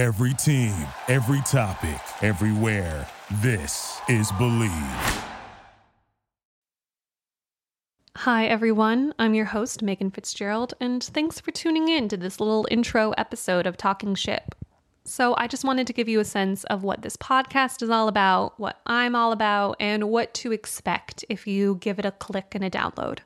Every 0.00 0.32
team, 0.32 0.72
every 1.08 1.42
topic, 1.42 2.00
everywhere. 2.22 3.06
This 3.42 4.00
is 4.08 4.32
Bleav. 4.32 5.24
Hi, 8.16 8.46
everyone. 8.46 9.12
I'm 9.18 9.34
your 9.34 9.44
host, 9.44 9.82
Megan 9.82 10.10
Fitzgerald, 10.10 10.72
and 10.80 11.04
thanks 11.04 11.38
for 11.38 11.50
tuning 11.50 11.88
in 11.88 12.08
to 12.08 12.16
this 12.16 12.40
little 12.40 12.66
intro 12.70 13.10
episode 13.18 13.66
of 13.66 13.76
Talking 13.76 14.14
Ship. 14.14 14.54
So, 15.04 15.34
I 15.36 15.46
just 15.46 15.66
wanted 15.66 15.86
to 15.88 15.92
give 15.92 16.08
you 16.08 16.18
a 16.20 16.24
sense 16.24 16.64
of 16.64 16.82
what 16.82 17.02
this 17.02 17.18
podcast 17.18 17.82
is 17.82 17.90
all 17.90 18.08
about, 18.08 18.58
what 18.58 18.80
I'm 18.86 19.14
all 19.14 19.32
about, 19.32 19.76
and 19.80 20.04
what 20.04 20.32
to 20.32 20.50
expect 20.50 21.26
if 21.28 21.46
you 21.46 21.74
give 21.74 21.98
it 21.98 22.06
a 22.06 22.12
click 22.12 22.54
and 22.54 22.64
a 22.64 22.70
download. 22.70 23.18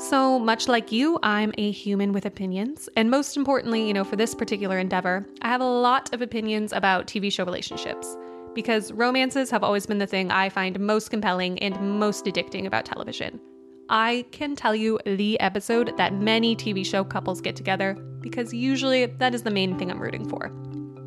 So, 0.00 0.38
much 0.38 0.66
like 0.66 0.90
you, 0.90 1.18
I'm 1.22 1.52
a 1.58 1.70
human 1.70 2.14
with 2.14 2.24
opinions. 2.24 2.88
And 2.96 3.10
most 3.10 3.36
importantly, 3.36 3.86
you 3.86 3.92
know, 3.92 4.02
for 4.02 4.16
this 4.16 4.34
particular 4.34 4.78
endeavor, 4.78 5.26
I 5.42 5.48
have 5.48 5.60
a 5.60 5.64
lot 5.64 6.14
of 6.14 6.22
opinions 6.22 6.72
about 6.72 7.06
TV 7.06 7.30
show 7.30 7.44
relationships. 7.44 8.16
Because 8.54 8.92
romances 8.92 9.50
have 9.50 9.62
always 9.62 9.84
been 9.84 9.98
the 9.98 10.06
thing 10.06 10.30
I 10.30 10.48
find 10.48 10.80
most 10.80 11.10
compelling 11.10 11.58
and 11.58 12.00
most 12.00 12.24
addicting 12.24 12.66
about 12.66 12.86
television. 12.86 13.38
I 13.90 14.24
can 14.32 14.56
tell 14.56 14.74
you 14.74 14.98
the 15.04 15.38
episode 15.38 15.94
that 15.98 16.14
many 16.14 16.56
TV 16.56 16.84
show 16.84 17.04
couples 17.04 17.42
get 17.42 17.54
together 17.54 17.94
because 18.20 18.54
usually 18.54 19.04
that 19.04 19.34
is 19.34 19.42
the 19.42 19.50
main 19.50 19.78
thing 19.78 19.90
I'm 19.90 20.00
rooting 20.00 20.26
for. 20.26 20.46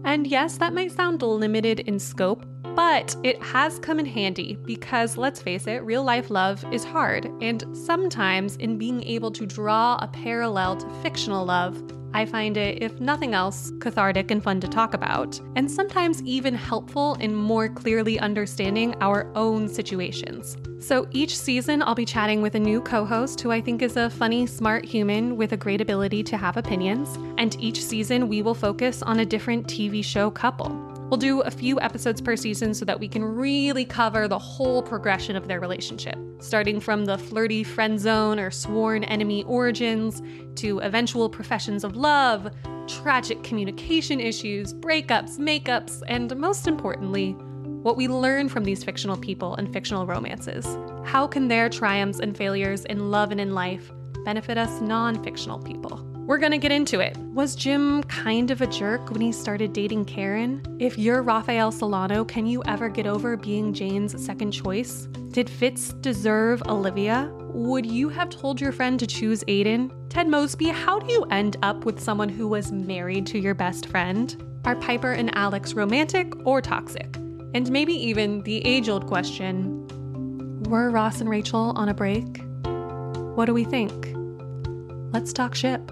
And 0.06 0.28
yes, 0.28 0.60
that 0.60 0.74
might 0.74 0.92
sound 0.92 1.24
limited 1.24 1.80
in 1.80 1.98
scope, 1.98 2.46
but 2.76 3.16
it 3.24 3.42
has 3.42 3.80
come 3.80 4.00
in 4.00 4.06
handy 4.06 4.58
because 4.66 5.18
let's 5.18 5.42
face 5.42 5.68
it, 5.68 5.84
real 5.84 6.04
life 6.04 6.30
love 6.30 6.64
is 6.74 6.84
hard. 6.84 7.30
And 7.42 7.64
sometimes, 7.74 8.56
in 8.58 8.78
being 8.78 9.04
able 9.04 9.32
to 9.32 9.46
draw 9.46 9.98
a 10.02 10.08
parallel 10.08 10.78
to 10.78 10.90
fictional 11.02 11.46
love, 11.46 11.82
I 12.16 12.26
find 12.26 12.58
it, 12.58 12.82
if 12.84 13.00
nothing 13.00 13.34
else, 13.34 13.72
cathartic 13.80 14.30
and 14.30 14.44
fun 14.44 14.60
to 14.62 14.68
talk 14.68 14.94
about, 14.94 15.40
and 15.56 15.70
sometimes 15.70 16.22
even 16.24 16.54
helpful 16.54 17.16
in 17.16 17.34
more 17.34 17.68
clearly 17.68 18.20
understanding 18.20 18.94
our 19.02 19.32
own 19.36 19.68
situations. 19.68 20.56
So 20.80 21.08
each 21.12 21.36
season, 21.36 21.82
I'll 21.82 21.96
be 21.96 22.06
chatting 22.06 22.42
with 22.42 22.56
a 22.56 22.60
new 22.60 22.82
co 22.82 23.06
host 23.06 23.42
who 23.42 23.52
I 23.52 23.62
think 23.62 23.82
is 23.82 23.98
a 23.98 24.10
funny, 24.10 24.46
smart 24.46 24.86
human 24.86 25.38
with 25.38 25.54
a 25.54 25.58
great 25.58 25.82
ability 25.82 26.24
to 26.24 26.38
have 26.38 26.58
opinions. 26.58 27.18
And 27.38 27.56
each 27.60 27.82
season, 27.84 28.28
we 28.28 28.42
will 28.42 28.54
focus 28.54 29.02
on 29.02 29.20
a 29.20 29.26
different 29.26 29.66
TV 29.68 30.04
show 30.04 30.30
couple. 30.30 30.83
We'll 31.14 31.20
do 31.20 31.42
a 31.42 31.52
few 31.52 31.80
episodes 31.80 32.22
per 32.22 32.36
season 32.36 32.74
so 32.74 32.86
that 32.86 33.00
we 33.00 33.08
can 33.08 33.24
really 33.24 33.86
cover 33.86 34.28
the 34.28 34.40
whole 34.40 34.82
progression 34.82 35.36
of 35.36 35.48
their 35.48 35.60
relationship, 35.60 36.18
starting 36.40 36.80
from 36.80 37.06
the 37.06 37.20
flirty 37.20 37.64
friend 37.64 38.00
zone 38.00 38.40
or 38.40 38.50
sworn 38.50 39.04
enemy 39.04 39.44
origins 39.44 40.24
to 40.56 40.80
eventual 40.80 41.30
professions 41.30 41.84
of 41.84 41.96
love, 41.96 42.50
tragic 42.88 43.44
communication 43.44 44.20
issues, 44.20 44.74
breakups, 44.74 45.38
makeups, 45.38 46.02
and 46.08 46.36
most 46.36 46.66
importantly, 46.66 47.34
what 47.84 47.96
we 47.96 48.08
learn 48.08 48.50
from 48.50 48.64
these 48.64 48.84
fictional 48.84 49.16
people 49.16 49.54
and 49.54 49.72
fictional 49.72 50.08
romances. 50.08 50.66
How 51.06 51.28
can 51.28 51.48
their 51.48 51.70
triumphs 51.70 52.22
and 52.22 52.36
failures 52.36 52.86
in 52.86 53.12
love 53.12 53.30
and 53.30 53.40
in 53.40 53.54
life 53.54 53.92
benefit 54.26 54.58
us 54.58 54.82
non 54.82 55.24
fictional 55.24 55.60
people? 55.60 56.13
We're 56.26 56.38
gonna 56.38 56.58
get 56.58 56.72
into 56.72 57.02
it. 57.02 57.18
Was 57.34 57.54
Jim 57.54 58.02
kind 58.04 58.50
of 58.50 58.62
a 58.62 58.68
jerk 58.68 59.12
when 59.12 59.20
he 59.20 59.34
started 59.34 59.74
dating 59.74 60.06
Karen? 60.06 60.62
If 60.80 60.98
you're 60.98 61.22
Rafael 61.22 61.70
Solano, 61.70 62.24
can 62.24 62.46
you 62.46 62.64
ever 62.66 62.88
get 62.88 63.06
over 63.06 63.36
being 63.36 63.74
Jane's 63.74 64.24
second 64.26 64.52
choice? 64.52 65.10
Did 65.32 65.50
Fitz 65.50 65.90
deserve 65.96 66.64
Olivia? 66.68 67.30
Would 67.54 67.86
you 67.86 68.08
have 68.08 68.30
told 68.30 68.62
your 68.62 68.72
friend 68.72 68.98
to 69.02 69.06
choose 69.06 69.44
Aidan? 69.50 69.92
Ted 70.08 70.30
Mosby, 70.30 70.70
how 70.70 70.98
do 70.98 71.12
you 71.12 71.24
end 71.26 71.58
up 71.62 71.84
with 71.84 72.00
someone 72.00 72.30
who 72.30 72.48
was 72.48 72.72
married 72.72 73.28
to 73.28 73.38
your 73.38 73.54
best 73.54 73.88
friend? 73.88 74.42
Are 74.64 74.78
Piper 74.78 75.12
and 75.12 75.36
Alex 75.36 75.74
romantic 75.74 76.32
or 76.48 76.62
toxic? 76.62 77.18
And 77.54 77.70
maybe 77.70 77.94
even 77.94 78.44
the 78.44 78.66
age 78.66 78.88
old 78.88 79.08
question 79.08 79.86
were 80.70 80.90
Ross 80.90 81.20
and 81.20 81.30
Rachel 81.30 81.74
on 81.76 81.90
a 81.90 81.94
break? 81.94 82.42
What 83.36 83.48
do 83.48 83.54
we 83.54 83.66
think? 83.66 84.16
Let's 85.12 85.34
talk 85.34 85.54
ship. 85.54 85.92